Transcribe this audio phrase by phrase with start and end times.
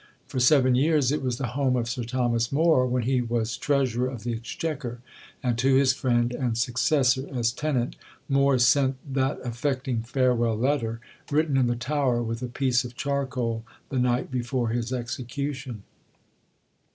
[0.25, 4.09] For seven years it was the home of Sir Thomas More when he was Treasurer
[4.09, 4.99] of the Exchequer;
[5.43, 7.95] and, to his friend and successor as tenant,
[8.27, 13.63] More sent that affecting farewell letter, written in the Tower with a piece of charcoal,
[13.89, 15.83] the night before his execution.